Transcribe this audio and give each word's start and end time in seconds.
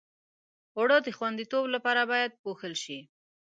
اوړه 0.77 0.97
د 1.03 1.07
خوندیتوب 1.17 1.65
لپاره 1.75 2.01
باید 2.11 2.31
پوښل 2.43 2.73
شي 2.83 2.99